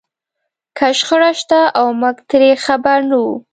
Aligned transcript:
که 0.77 0.87
شخړه 0.99 1.31
شته 1.39 1.59
او 1.79 1.87
موږ 2.01 2.17
ترې 2.29 2.51
خبر 2.65 2.99
نه 3.09 3.17
وو. 3.23 3.35